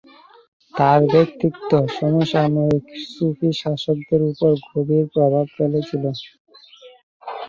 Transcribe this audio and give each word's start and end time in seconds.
তাঁর 0.73 0.99
ব্যক্তিত্ব 1.13 1.69
সমসাময়িক 1.97 2.83
সুফি 3.07 3.49
সাধকদের 3.59 4.21
উপর 4.31 4.51
গভীর 4.67 5.05
প্রভাব 5.13 5.45
ফেলেছিল। 5.55 6.03